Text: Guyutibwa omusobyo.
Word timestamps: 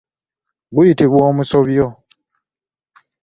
Guyutibwa 0.73 1.19
omusobyo. 1.31 1.85